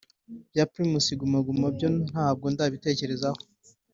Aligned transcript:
Ibya 0.45 0.65
Primus 0.71 1.07
Guma 1.19 1.39
Guma 1.45 1.65
ibyo 1.71 1.87
ntabwo 2.09 2.45
ndabitekerezaho 2.53 3.41